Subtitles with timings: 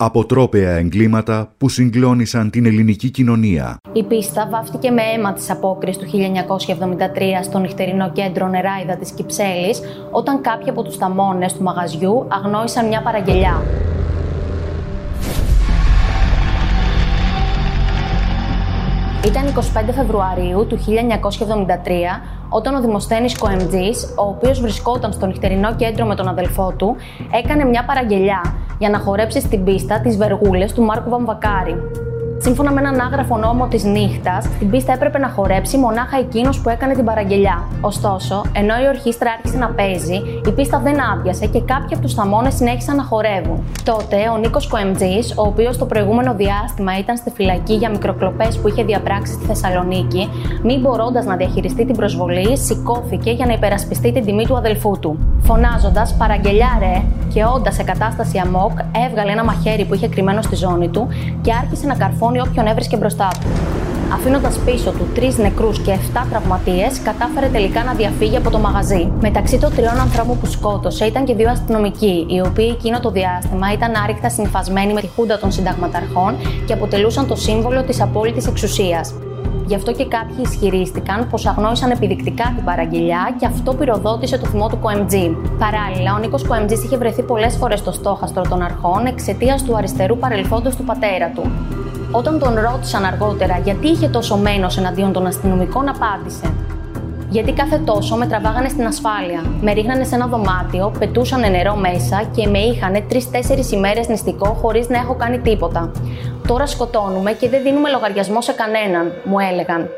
[0.00, 3.76] Αποτρόπαια εγκλήματα που συγκλώνησαν την ελληνική κοινωνία.
[3.92, 9.80] Η πίστα βάφτηκε με αίμα της απόκρισης του 1973 στο νυχτερινό κέντρο Νεράιδα της Κυψέλης,
[10.10, 13.62] όταν κάποιοι από τους ταμώνες του μαγαζιού αγνόησαν μια παραγγελιά.
[19.26, 26.06] Ήταν 25 Φεβρουαρίου του 1973 όταν ο Δημοσθένης Κοεμτζής, ο οποίος βρισκόταν στο νυχτερινό κέντρο
[26.06, 26.96] με τον αδελφό του,
[27.30, 28.40] έκανε μια παραγγελιά
[28.78, 31.76] για να χορέψεις στην πίστα τις βεργούλες του Μάρκου Βαμβακάρη.
[32.40, 36.68] Σύμφωνα με έναν άγραφο νόμο της νύχτας, την πίστα έπρεπε να χορέψει μονάχα εκείνος που
[36.68, 37.68] έκανε την παραγγελιά.
[37.80, 40.14] Ωστόσο, ενώ η ορχήστρα άρχισε να παίζει,
[40.46, 43.64] η πίστα δεν άδειασε και κάποιοι από τους θαμώνες συνέχισαν να χορεύουν.
[43.84, 48.68] Τότε, ο Νίκος Κοεμτζής, ο οποίος το προηγούμενο διάστημα ήταν στη φυλακή για μικροκλοπές που
[48.68, 50.28] είχε διαπράξει στη Θεσσαλονίκη,
[50.62, 55.18] μη μπορώντας να διαχειριστεί την προσβολή, σηκώθηκε για να υπερασπιστεί την τιμή του αδελφού του.
[55.42, 57.02] Φωνάζοντας παραγγελιά ρε
[57.32, 61.08] και όντας σε κατάσταση αμόκ, έβγαλε ένα μαχαίρι που είχε κρυμμένο στη ζώνη του
[61.40, 63.46] και άρχισε να καρφώνει όποιον έβρισκε μπροστά του.
[64.12, 69.12] Αφήνοντας πίσω του τρεις νεκρούς και 7 τραυματίες, κατάφερε τελικά να διαφύγει από το μαγαζί.
[69.20, 73.72] Μεταξύ των τριών ανθρώπων που σκότωσε ήταν και δύο αστυνομικοί, οι οποίοι εκείνο το διάστημα
[73.72, 76.34] ήταν άρρηκτα συμφασμένοι με τη Χούντα των Συνταγματαρχών
[76.66, 79.14] και αποτελούσαν το σύμβολο της απόλυτης εξουσίας.
[79.68, 84.68] Γι' αυτό και κάποιοι ισχυρίστηκαν πως αγνόησαν επιδεικτικά την παραγγελιά και αυτό πυροδότησε το θυμό
[84.68, 85.36] του Κοεμτζή.
[85.58, 90.16] Παράλληλα, ο Νίκος Κοεμτζή είχε βρεθεί πολλές φορές στο στόχαστρο των αρχών εξαιτίας του αριστερού
[90.18, 91.50] παρελθόντος του πατέρα του.
[92.12, 96.54] Όταν τον ρώτησαν αργότερα γιατί είχε τόσο μένος εναντίον των αστυνομικών, απάντησε.
[97.30, 99.44] Γιατί κάθε τόσο με τραβάγανε στην ασφάλεια.
[99.60, 104.88] Με ρίχνανε σε ένα δωμάτιο, πετούσαν νερό μέσα και με είχαν τρει-τέσσερι ημέρες νηστικό χωρίς
[104.88, 105.90] να έχω κάνει τίποτα.
[106.46, 109.88] Τώρα σκοτώνουμε και δεν δίνουμε λογαριασμό σε κανέναν, μου έλεγαν.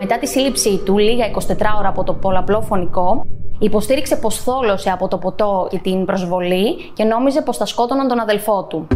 [0.00, 3.24] Μετά τη σύλληψή του, λίγα 24 ώρα από το πολλαπλό φωνικό,
[3.58, 8.20] υποστήριξε πως θόλωσε από το ποτό και την προσβολή και νόμιζε πως θα σκότωναν τον
[8.20, 8.86] αδελφό του.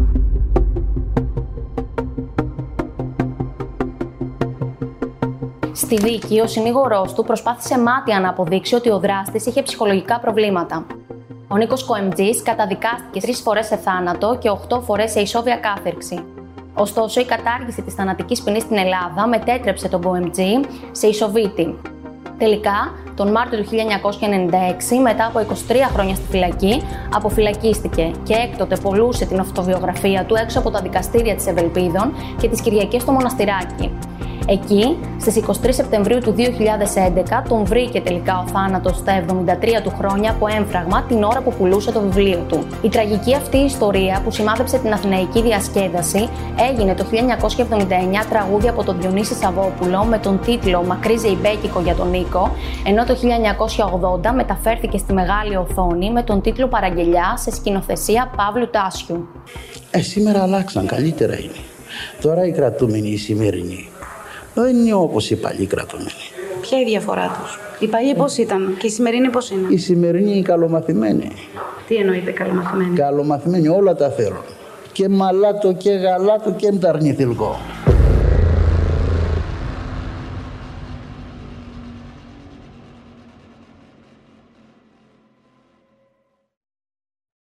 [5.76, 10.86] Στη δίκη, ο συνήγορός του προσπάθησε μάτια να αποδείξει ότι ο δράστης είχε ψυχολογικά προβλήματα.
[11.48, 16.24] Ο Νίκος Κοεμτζής καταδικάστηκε τρεις φορές σε θάνατο και 8 φορές σε ισόβια κάθερξη.
[16.74, 20.60] Ωστόσο, η κατάργηση της θανατικής ποινής στην Ελλάδα μετέτρεψε τον Κοεμτζή
[20.90, 21.78] σε ισοβίτη.
[22.38, 26.82] Τελικά, τον Μάρτιο του 1996, μετά από 23 χρόνια στη φυλακή,
[27.14, 32.60] αποφυλακίστηκε και έκτοτε πολλούσε την αυτοβιογραφία του έξω από τα δικαστήρια της Ευελπίδων και τις
[32.60, 33.90] Κυριακές στο Μοναστηράκι.
[34.48, 40.30] Εκεί, στις 23 Σεπτεμβρίου του 2011, τον βρήκε τελικά ο θάνατος στα 73 του χρόνια
[40.30, 42.66] από έμφραγμα την ώρα που πουλούσε το βιβλίο του.
[42.82, 46.28] Η τραγική αυτή ιστορία που σημάδεψε την αθηναϊκή διασκέδαση
[46.68, 52.10] έγινε το 1979 τραγούδι από τον Διονύση Σαββόπουλο με τον τίτλο Μακρύ Ζεϊμπέκικο για τον
[52.10, 52.50] Νίκο,
[52.86, 53.16] ενώ το
[54.26, 59.28] 1980 μεταφέρθηκε στη μεγάλη οθόνη με τον τίτλο Παραγγελιά σε σκηνοθεσία Παύλου Τάσιου.
[59.90, 61.60] Ε, σήμερα αλλάξαν, καλύτερα είναι.
[62.20, 63.88] Τώρα οι κρατούμενοι οι σημερινοί
[64.62, 66.10] δεν είναι όπως οι παλιοί κρατούμενοι.
[66.60, 69.76] Ποια είναι η διαφορά τους, Οι παλιοί πώς ήταν και οι σημερινοί πώς είναι; Οι
[69.76, 71.32] σημερινοί είναι καλομαθημένοι.
[71.88, 74.44] Τι εννοείται καλομαθημένοι; Καλομαθημένοι όλα τα θέλουν.
[74.92, 77.56] Και μαλάτο και γαλάτο και μταρνηθιλκό.